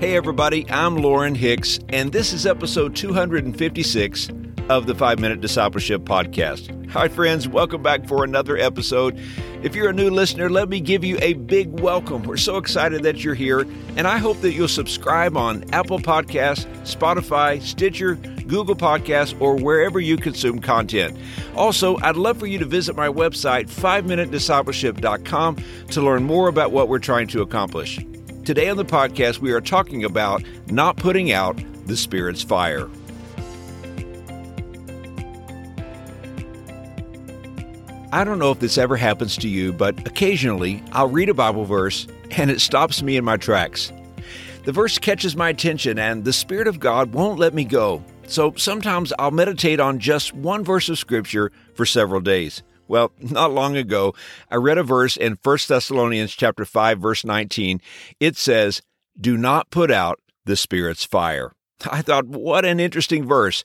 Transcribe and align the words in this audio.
Hey, 0.00 0.16
everybody, 0.16 0.64
I'm 0.70 0.96
Lauren 0.96 1.34
Hicks, 1.34 1.78
and 1.90 2.10
this 2.10 2.32
is 2.32 2.46
episode 2.46 2.96
256 2.96 4.30
of 4.70 4.86
the 4.86 4.94
Five 4.94 5.18
Minute 5.18 5.42
Discipleship 5.42 6.04
Podcast. 6.04 6.88
Hi, 6.88 7.06
friends, 7.06 7.46
welcome 7.46 7.82
back 7.82 8.08
for 8.08 8.24
another 8.24 8.56
episode. 8.56 9.20
If 9.62 9.74
you're 9.74 9.90
a 9.90 9.92
new 9.92 10.08
listener, 10.08 10.48
let 10.48 10.70
me 10.70 10.80
give 10.80 11.04
you 11.04 11.18
a 11.20 11.34
big 11.34 11.80
welcome. 11.80 12.22
We're 12.22 12.38
so 12.38 12.56
excited 12.56 13.02
that 13.02 13.22
you're 13.22 13.34
here, 13.34 13.66
and 13.98 14.08
I 14.08 14.16
hope 14.16 14.40
that 14.40 14.52
you'll 14.52 14.68
subscribe 14.68 15.36
on 15.36 15.66
Apple 15.74 15.98
Podcasts, 15.98 16.64
Spotify, 16.84 17.60
Stitcher, 17.60 18.14
Google 18.14 18.76
Podcasts, 18.76 19.38
or 19.38 19.56
wherever 19.56 20.00
you 20.00 20.16
consume 20.16 20.60
content. 20.60 21.14
Also, 21.54 21.98
I'd 21.98 22.16
love 22.16 22.38
for 22.38 22.46
you 22.46 22.58
to 22.58 22.64
visit 22.64 22.96
my 22.96 23.08
website, 23.08 23.68
5minutediscipleship.com, 23.68 25.56
to 25.90 26.00
learn 26.00 26.22
more 26.22 26.48
about 26.48 26.72
what 26.72 26.88
we're 26.88 26.98
trying 27.00 27.26
to 27.28 27.42
accomplish. 27.42 28.00
Today 28.44 28.70
on 28.70 28.78
the 28.78 28.86
podcast, 28.86 29.40
we 29.40 29.52
are 29.52 29.60
talking 29.60 30.02
about 30.02 30.42
not 30.68 30.96
putting 30.96 31.30
out 31.30 31.60
the 31.86 31.96
Spirit's 31.96 32.42
fire. 32.42 32.88
I 38.12 38.24
don't 38.24 38.38
know 38.38 38.50
if 38.50 38.58
this 38.58 38.78
ever 38.78 38.96
happens 38.96 39.36
to 39.36 39.48
you, 39.48 39.74
but 39.74 40.06
occasionally 40.08 40.82
I'll 40.92 41.08
read 41.08 41.28
a 41.28 41.34
Bible 41.34 41.66
verse 41.66 42.06
and 42.30 42.50
it 42.50 42.62
stops 42.62 43.02
me 43.02 43.18
in 43.18 43.24
my 43.24 43.36
tracks. 43.36 43.92
The 44.64 44.72
verse 44.72 44.98
catches 44.98 45.36
my 45.36 45.50
attention 45.50 45.98
and 45.98 46.24
the 46.24 46.32
Spirit 46.32 46.66
of 46.66 46.80
God 46.80 47.12
won't 47.12 47.38
let 47.38 47.52
me 47.52 47.64
go. 47.64 48.02
So 48.26 48.54
sometimes 48.56 49.12
I'll 49.18 49.30
meditate 49.30 49.80
on 49.80 49.98
just 49.98 50.32
one 50.32 50.64
verse 50.64 50.88
of 50.88 50.98
Scripture 50.98 51.52
for 51.74 51.84
several 51.84 52.22
days. 52.22 52.62
Well, 52.90 53.12
not 53.20 53.52
long 53.52 53.76
ago, 53.76 54.14
I 54.50 54.56
read 54.56 54.76
a 54.76 54.82
verse 54.82 55.16
in 55.16 55.38
1 55.40 55.58
Thessalonians 55.68 56.32
chapter 56.32 56.64
5 56.64 56.98
verse 56.98 57.24
19. 57.24 57.80
It 58.18 58.36
says, 58.36 58.82
"Do 59.18 59.36
not 59.36 59.70
put 59.70 59.90
out 59.90 60.18
the 60.44 60.56
Spirit's 60.56 61.04
fire." 61.04 61.52
I 61.90 62.02
thought, 62.02 62.26
what 62.26 62.64
an 62.64 62.80
interesting 62.80 63.26
verse. 63.26 63.62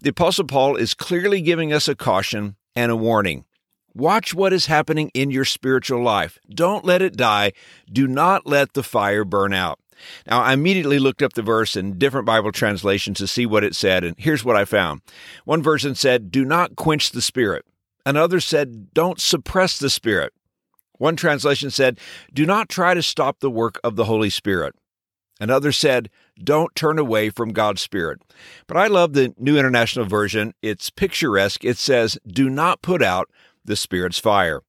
The 0.00 0.10
apostle 0.10 0.44
Paul 0.44 0.76
is 0.76 0.94
clearly 0.94 1.42
giving 1.42 1.72
us 1.72 1.88
a 1.88 1.96
caution 1.96 2.54
and 2.76 2.92
a 2.92 2.96
warning. 2.96 3.44
Watch 3.94 4.32
what 4.32 4.52
is 4.52 4.66
happening 4.66 5.10
in 5.12 5.32
your 5.32 5.44
spiritual 5.44 6.00
life. 6.00 6.38
Don't 6.48 6.84
let 6.84 7.02
it 7.02 7.16
die. 7.16 7.52
Do 7.92 8.06
not 8.06 8.46
let 8.46 8.74
the 8.74 8.84
fire 8.84 9.24
burn 9.24 9.52
out. 9.52 9.80
Now, 10.24 10.40
I 10.40 10.52
immediately 10.52 11.00
looked 11.00 11.22
up 11.22 11.32
the 11.32 11.42
verse 11.42 11.74
in 11.74 11.98
different 11.98 12.26
Bible 12.26 12.52
translations 12.52 13.18
to 13.18 13.26
see 13.26 13.44
what 13.44 13.64
it 13.64 13.74
said, 13.74 14.04
and 14.04 14.14
here's 14.16 14.44
what 14.44 14.54
I 14.54 14.64
found. 14.64 15.00
One 15.44 15.64
version 15.64 15.96
said, 15.96 16.30
Do 16.30 16.44
not 16.44 16.76
quench 16.76 17.10
the 17.10 17.20
Spirit. 17.20 17.64
Another 18.08 18.40
said, 18.40 18.94
Don't 18.94 19.20
suppress 19.20 19.78
the 19.78 19.90
Spirit. 19.90 20.32
One 20.96 21.14
translation 21.14 21.70
said, 21.70 22.00
Do 22.32 22.46
not 22.46 22.70
try 22.70 22.94
to 22.94 23.02
stop 23.02 23.40
the 23.40 23.50
work 23.50 23.78
of 23.84 23.96
the 23.96 24.06
Holy 24.06 24.30
Spirit. 24.30 24.74
Another 25.38 25.72
said, 25.72 26.08
Don't 26.42 26.74
turn 26.74 26.98
away 26.98 27.28
from 27.28 27.52
God's 27.52 27.82
Spirit. 27.82 28.22
But 28.66 28.78
I 28.78 28.86
love 28.86 29.12
the 29.12 29.34
New 29.36 29.58
International 29.58 30.06
Version. 30.06 30.54
It's 30.62 30.88
picturesque. 30.88 31.66
It 31.66 31.76
says, 31.76 32.16
Do 32.26 32.48
not 32.48 32.80
put 32.80 33.02
out 33.02 33.28
the 33.62 33.76
Spirit's 33.76 34.18
fire. 34.18 34.62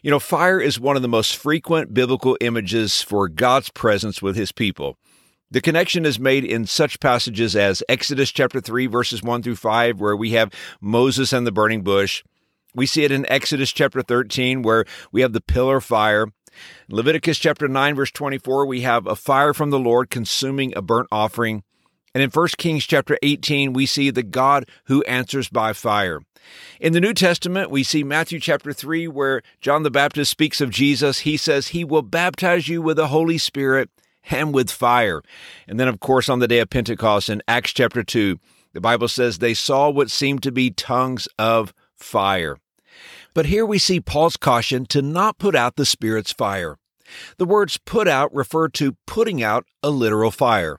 You 0.00 0.12
know, 0.12 0.20
fire 0.20 0.60
is 0.60 0.78
one 0.78 0.94
of 0.94 1.02
the 1.02 1.08
most 1.08 1.36
frequent 1.36 1.92
biblical 1.92 2.38
images 2.40 3.02
for 3.02 3.28
God's 3.28 3.68
presence 3.68 4.22
with 4.22 4.36
his 4.36 4.52
people. 4.52 4.96
The 5.50 5.60
connection 5.60 6.06
is 6.06 6.20
made 6.20 6.44
in 6.44 6.66
such 6.66 7.00
passages 7.00 7.56
as 7.56 7.82
Exodus 7.88 8.30
chapter 8.30 8.60
3 8.60 8.86
verses 8.86 9.24
1 9.24 9.42
through 9.42 9.56
5 9.56 10.00
where 10.00 10.14
we 10.14 10.30
have 10.34 10.52
Moses 10.80 11.32
and 11.32 11.44
the 11.44 11.50
burning 11.50 11.82
bush. 11.82 12.22
We 12.76 12.84
see 12.86 13.04
it 13.04 13.10
in 13.10 13.24
Exodus 13.26 13.72
chapter 13.72 14.02
13 14.02 14.60
where 14.60 14.84
we 15.10 15.22
have 15.22 15.32
the 15.32 15.40
pillar 15.40 15.80
fire. 15.80 16.26
Leviticus 16.88 17.38
chapter 17.38 17.66
9 17.68 17.94
verse 17.94 18.10
24 18.10 18.66
we 18.66 18.82
have 18.82 19.06
a 19.06 19.16
fire 19.16 19.54
from 19.54 19.70
the 19.70 19.78
Lord 19.78 20.10
consuming 20.10 20.76
a 20.76 20.82
burnt 20.82 21.08
offering. 21.10 21.62
And 22.14 22.22
in 22.22 22.30
1 22.30 22.48
Kings 22.58 22.84
chapter 22.84 23.16
18 23.22 23.72
we 23.72 23.86
see 23.86 24.10
the 24.10 24.22
God 24.22 24.68
who 24.84 25.02
answers 25.04 25.48
by 25.48 25.72
fire. 25.72 26.20
In 26.78 26.92
the 26.92 27.00
New 27.00 27.14
Testament, 27.14 27.70
we 27.70 27.82
see 27.82 28.04
Matthew 28.04 28.38
chapter 28.38 28.72
3, 28.72 29.08
where 29.08 29.42
John 29.60 29.82
the 29.82 29.90
Baptist 29.90 30.30
speaks 30.30 30.60
of 30.60 30.70
Jesus. 30.70 31.20
He 31.20 31.36
says, 31.36 31.68
He 31.68 31.82
will 31.82 32.02
baptize 32.02 32.68
you 32.68 32.80
with 32.80 32.98
the 32.98 33.08
Holy 33.08 33.36
Spirit 33.36 33.90
and 34.30 34.54
with 34.54 34.70
fire. 34.70 35.22
And 35.66 35.80
then, 35.80 35.88
of 35.88 35.98
course, 35.98 36.28
on 36.28 36.38
the 36.38 36.46
day 36.46 36.60
of 36.60 36.70
Pentecost 36.70 37.28
in 37.28 37.42
Acts 37.48 37.72
chapter 37.72 38.04
2, 38.04 38.38
the 38.74 38.80
Bible 38.80 39.08
says 39.08 39.38
they 39.38 39.54
saw 39.54 39.90
what 39.90 40.10
seemed 40.10 40.42
to 40.44 40.52
be 40.52 40.70
tongues 40.70 41.26
of 41.38 41.72
fire. 41.96 42.58
But 43.36 43.46
here 43.46 43.66
we 43.66 43.78
see 43.78 44.00
Paul's 44.00 44.38
caution 44.38 44.86
to 44.86 45.02
not 45.02 45.36
put 45.36 45.54
out 45.54 45.76
the 45.76 45.84
Spirit's 45.84 46.32
fire. 46.32 46.78
The 47.36 47.44
words 47.44 47.76
put 47.76 48.08
out 48.08 48.34
refer 48.34 48.70
to 48.70 48.96
putting 49.06 49.42
out 49.42 49.66
a 49.82 49.90
literal 49.90 50.30
fire. 50.30 50.78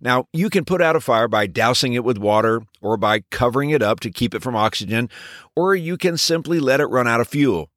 Now, 0.00 0.24
you 0.32 0.48
can 0.48 0.64
put 0.64 0.80
out 0.80 0.96
a 0.96 1.00
fire 1.00 1.28
by 1.28 1.46
dousing 1.46 1.92
it 1.92 2.02
with 2.02 2.16
water 2.16 2.62
or 2.80 2.96
by 2.96 3.20
covering 3.30 3.68
it 3.68 3.82
up 3.82 4.00
to 4.00 4.10
keep 4.10 4.34
it 4.34 4.42
from 4.42 4.56
oxygen, 4.56 5.10
or 5.54 5.74
you 5.74 5.98
can 5.98 6.16
simply 6.16 6.58
let 6.58 6.80
it 6.80 6.86
run 6.86 7.06
out 7.06 7.20
of 7.20 7.28
fuel. 7.28 7.68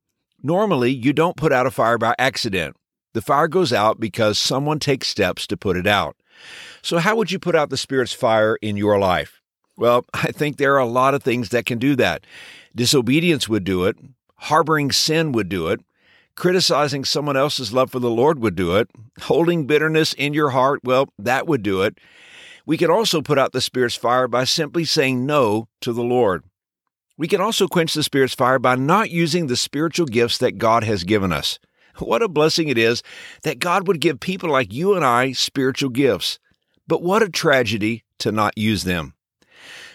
Normally, 0.42 0.92
you 0.92 1.12
don't 1.12 1.36
put 1.36 1.52
out 1.52 1.68
a 1.68 1.72
fire 1.72 1.98
by 1.98 2.16
accident. 2.18 2.78
The 3.12 3.22
fire 3.22 3.50
goes 3.50 3.74
out 3.74 4.00
because 4.00 4.40
someone 4.40 4.80
takes 4.80 5.10
steps 5.10 5.46
to 5.48 5.58
put 5.58 5.76
it 5.76 5.86
out. 5.86 6.16
So, 6.82 7.00
how 7.00 7.18
would 7.18 7.30
you 7.30 7.40
put 7.40 7.56
out 7.56 7.70
the 7.70 7.76
Spirit's 7.76 8.14
fire 8.14 8.56
in 8.62 8.78
your 8.78 8.98
life? 8.98 9.43
Well, 9.78 10.06
I 10.14 10.32
think 10.32 10.58
there 10.58 10.76
are 10.76 10.80
a 10.80 10.86
lot 10.86 11.14
of 11.14 11.24
things 11.24 11.50
that 11.50 11.66
can 11.66 11.80
do 11.80 11.96
that. 11.98 12.26
Disobedience 12.76 13.48
would 13.48 13.64
do 13.64 13.86
it, 13.86 13.98
harboring 14.36 14.92
sin 14.92 15.32
would 15.32 15.50
do 15.50 15.68
it, 15.68 15.82
Criticizing 16.36 17.06
someone 17.06 17.38
else's 17.38 17.74
love 17.74 17.92
for 17.92 18.00
the 18.00 18.10
Lord 18.10 18.40
would 18.40 18.56
do 18.56 18.76
it. 18.76 18.90
Holding 19.24 19.68
bitterness 19.68 20.14
in 20.14 20.34
your 20.34 20.50
heart, 20.50 20.82
well, 20.84 21.10
that 21.20 21.46
would 21.48 21.62
do 21.62 21.84
it. 21.84 22.00
We 22.66 22.78
can 22.78 22.90
also 22.90 23.22
put 23.22 23.38
out 23.38 23.52
the 23.52 23.62
Spirit's 23.62 23.96
fire 23.96 24.28
by 24.28 24.46
simply 24.46 24.84
saying 24.84 25.26
no 25.26 25.68
to 25.82 25.94
the 25.94 26.02
Lord. 26.02 26.44
We 27.18 27.28
can 27.28 27.40
also 27.40 27.68
quench 27.68 27.94
the 27.94 28.02
Spirit's 28.02 28.34
fire 28.34 28.58
by 28.58 28.76
not 28.76 29.12
using 29.12 29.46
the 29.46 29.56
spiritual 29.56 30.08
gifts 30.08 30.40
that 30.40 30.58
God 30.58 30.84
has 30.84 31.04
given 31.04 31.32
us. 31.32 31.60
What 32.00 32.24
a 32.24 32.28
blessing 32.28 32.70
it 32.70 32.78
is 32.80 33.04
that 33.44 33.60
God 33.60 33.88
would 33.88 34.02
give 34.02 34.20
people 34.20 34.50
like 34.50 34.74
you 34.74 34.96
and 34.96 35.06
I 35.06 35.32
spiritual 35.34 35.92
gifts. 35.92 36.40
But 36.88 37.04
what 37.04 37.22
a 37.22 37.30
tragedy 37.30 38.04
to 38.18 38.32
not 38.32 38.58
use 38.58 38.84
them. 38.84 39.14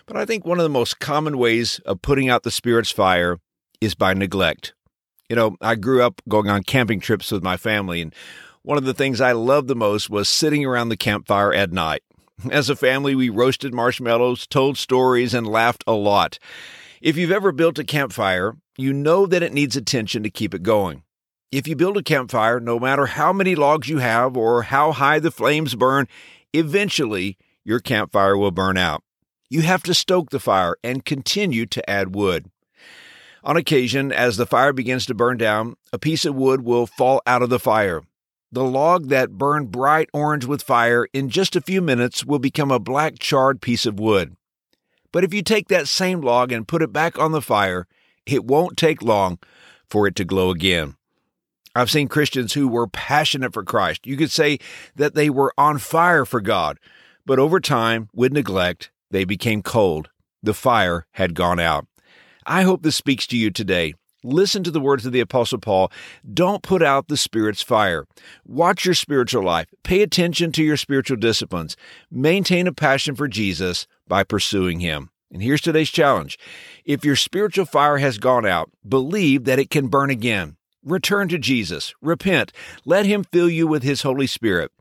But 0.09 0.17
I 0.17 0.25
think 0.25 0.47
one 0.47 0.59
of 0.59 0.63
the 0.63 0.71
most 0.71 1.01
common 1.01 1.37
ways 1.37 1.81
of 1.85 2.01
putting 2.01 2.31
out 2.31 2.43
the 2.43 2.51
Spirit's 2.51 2.91
fire 2.91 3.37
is 3.79 3.95
by 3.95 4.15
neglect. 4.15 4.73
You 5.29 5.37
know, 5.37 5.57
I 5.61 5.75
grew 5.75 6.03
up 6.03 6.23
going 6.27 6.49
on 6.49 6.63
camping 6.63 6.99
trips 6.99 7.31
with 7.31 7.43
my 7.43 7.59
family, 7.59 8.01
and 8.01 8.15
one 8.63 8.79
of 8.79 8.87
the 8.87 8.95
things 8.95 9.21
I 9.21 9.33
loved 9.33 9.69
the 9.69 9.77
most 9.77 10.09
was 10.09 10.27
sitting 10.27 10.65
around 10.65 10.89
the 10.89 10.97
campfire 10.97 11.53
at 11.53 11.73
night. 11.73 12.03
As 12.51 12.71
a 12.71 12.77
family, 12.77 13.15
we 13.15 13.29
roasted 13.29 13.75
marshmallows, 13.75 14.47
told 14.47 14.79
stories, 14.79 15.35
and 15.35 15.47
laughed 15.47 15.85
a 15.87 15.93
lot. 15.93 16.39
If 17.03 17.19
you've 17.19 17.31
ever 17.31 17.53
built 17.53 17.79
a 17.79 17.85
campfire, 17.85 18.57
you 18.79 18.95
know 18.95 19.27
that 19.27 19.43
it 19.43 19.53
needs 19.53 19.77
attention 19.77 20.23
to 20.23 20.31
keep 20.31 20.55
it 20.55 20.63
going. 20.63 21.03
If 21.53 21.69
you 21.69 21.77
build 21.77 21.99
a 21.99 22.03
campfire, 22.03 22.61
no 22.61 22.79
matter 22.79 23.07
how 23.07 23.35
many 23.35 23.55
logs 23.55 23.91
you 23.91 23.99
have 23.99 24.39
or 24.39 24.63
how 24.63 24.93
high 24.93 25.19
the 25.19 25.31
flames 25.31 25.75
burn, 25.75 26.09
eventually 26.55 27.37
your 27.63 27.81
campfire 27.81 28.39
will 28.39 28.51
burn 28.51 28.79
out. 28.79 29.03
You 29.51 29.63
have 29.63 29.83
to 29.85 29.95
stoke 29.95 30.31
the 30.31 30.41
fire 30.41 30.77
and 30.85 31.05
continue 31.05 31.65
to 31.67 31.89
add 31.89 32.15
wood. 32.15 32.51
On 33.43 33.57
occasion, 33.57 34.13
as 34.13 34.37
the 34.37 34.47
fire 34.47 34.73
begins 34.73 35.07
to 35.07 35.15
burn 35.15 35.39
down, 35.39 35.77
a 35.93 35.99
piece 35.99 36.25
of 36.25 36.35
wood 36.35 36.63
will 36.63 36.87
fall 36.87 37.23
out 37.27 37.43
of 37.43 37.49
the 37.49 37.59
fire. 37.59 38.03
The 38.53 38.65
log 38.65 39.09
that 39.09 39.39
burned 39.39 39.71
bright 39.71 40.11
orange 40.13 40.45
with 40.45 40.63
fire 40.63 41.07
in 41.13 41.31
just 41.31 41.57
a 41.57 41.61
few 41.61 41.81
minutes 41.81 42.25
will 42.25 42.39
become 42.39 42.71
a 42.71 42.79
black 42.79 43.19
charred 43.19 43.61
piece 43.61 43.87
of 43.87 43.99
wood. 43.99 44.37
But 45.13 45.25
if 45.25 45.33
you 45.33 45.43
take 45.43 45.69
that 45.69 45.89
same 45.89 46.21
log 46.21 46.53
and 46.53 46.69
put 46.69 46.83
it 46.83 46.93
back 46.93 47.19
on 47.19 47.33
the 47.33 47.41
fire, 47.41 47.87
it 48.27 48.45
won't 48.45 48.77
take 48.77 49.03
long 49.03 49.39
for 49.89 50.07
it 50.07 50.15
to 50.17 50.25
glow 50.25 50.51
again. 50.51 50.97
I've 51.75 51.91
seen 51.91 52.09
Christians 52.09 52.55
who 52.55 52.69
were 52.69 52.87
passionate 52.87 53.53
for 53.53 53.63
Christ. 53.63 54.07
You 54.07 54.17
could 54.17 54.31
say 54.31 54.59
that 54.97 55.15
they 55.15 55.31
were 55.31 55.55
on 55.57 55.79
fire 55.79 56.25
for 56.25 56.41
God, 56.41 56.79
but 57.25 57.39
over 57.39 57.61
time, 57.61 58.09
with 58.13 58.33
neglect, 58.33 58.91
they 59.11 59.25
became 59.25 59.63
cold. 59.63 60.11
The 60.43 60.55
fire 60.55 61.07
had 61.13 61.35
gone 61.35 61.59
out. 61.59 61.87
I 62.47 62.63
hope 62.63 62.83
this 62.83 62.97
speaks 62.97 63.27
to 63.29 63.37
you 63.37 63.51
today. 63.51 63.95
Listen 64.25 64.65
to 64.65 64.71
the 64.71 64.81
words 64.81 65.07
of 65.07 65.13
the 65.13 65.21
Apostle 65.21 65.59
Paul. 65.59 65.93
Don't 66.33 66.63
put 66.63 66.83
out 66.83 67.07
the 67.07 67.17
Spirit's 67.17 67.63
fire. 67.63 68.05
Watch 68.45 68.85
your 68.85 68.95
spiritual 68.95 69.45
life. 69.45 69.69
Pay 69.85 70.03
attention 70.03 70.51
to 70.53 70.65
your 70.65 70.77
spiritual 70.77 71.17
disciplines. 71.17 71.77
Maintain 72.11 72.67
a 72.67 72.73
passion 72.73 73.15
for 73.15 73.29
Jesus 73.29 73.87
by 74.09 74.25
pursuing 74.25 74.81
Him. 74.81 75.11
And 75.31 75.43
here's 75.43 75.61
today's 75.61 75.91
challenge. 75.91 76.39
If 76.85 77.05
your 77.05 77.17
spiritual 77.17 77.67
fire 77.67 77.99
has 77.99 78.19
gone 78.19 78.47
out, 78.47 78.71
believe 78.87 79.45
that 79.45 79.59
it 79.59 79.71
can 79.71 79.89
burn 79.89 80.11
again. 80.11 80.57
Return 80.83 81.29
to 81.29 81.39
Jesus. 81.39 81.95
Repent. 82.03 82.53
Let 82.85 83.07
Him 83.07 83.25
fill 83.25 83.49
you 83.49 83.67
with 83.67 83.83
His 83.83 84.03
Holy 84.03 84.27
Spirit. 84.27 84.73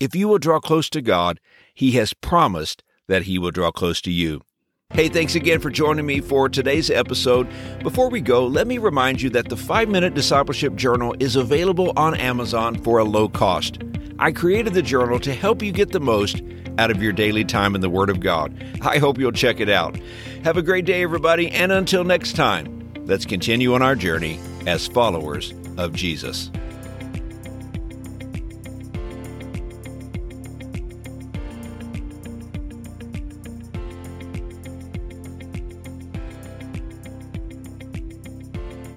If 0.00 0.14
you 0.14 0.28
will 0.28 0.38
draw 0.38 0.60
close 0.60 0.88
to 0.90 1.02
God, 1.02 1.38
He 1.74 1.92
has 1.92 2.14
promised 2.14 2.82
that 3.08 3.24
He 3.24 3.38
will 3.38 3.50
draw 3.50 3.70
close 3.70 4.00
to 4.02 4.10
you. 4.10 4.42
Hey, 4.90 5.08
thanks 5.08 5.34
again 5.34 5.60
for 5.60 5.68
joining 5.68 6.06
me 6.06 6.20
for 6.20 6.48
today's 6.48 6.90
episode. 6.90 7.48
Before 7.82 8.08
we 8.08 8.20
go, 8.20 8.46
let 8.46 8.66
me 8.66 8.78
remind 8.78 9.20
you 9.20 9.30
that 9.30 9.48
the 9.48 9.56
5 9.56 9.88
Minute 9.88 10.14
Discipleship 10.14 10.76
Journal 10.76 11.14
is 11.18 11.34
available 11.34 11.92
on 11.96 12.14
Amazon 12.14 12.76
for 12.82 12.98
a 12.98 13.04
low 13.04 13.28
cost. 13.28 13.78
I 14.18 14.30
created 14.32 14.74
the 14.74 14.82
journal 14.82 15.18
to 15.20 15.34
help 15.34 15.62
you 15.62 15.72
get 15.72 15.92
the 15.92 16.00
most 16.00 16.40
out 16.78 16.90
of 16.90 17.02
your 17.02 17.12
daily 17.12 17.44
time 17.44 17.74
in 17.74 17.80
the 17.80 17.90
Word 17.90 18.10
of 18.10 18.20
God. 18.20 18.64
I 18.80 18.98
hope 18.98 19.18
you'll 19.18 19.32
check 19.32 19.60
it 19.60 19.68
out. 19.68 19.98
Have 20.44 20.56
a 20.56 20.62
great 20.62 20.84
day, 20.84 21.02
everybody, 21.02 21.50
and 21.50 21.72
until 21.72 22.04
next 22.04 22.34
time, 22.34 22.92
let's 23.06 23.26
continue 23.26 23.74
on 23.74 23.82
our 23.82 23.96
journey 23.96 24.38
as 24.66 24.86
followers 24.86 25.52
of 25.76 25.94
Jesus. 25.94 26.50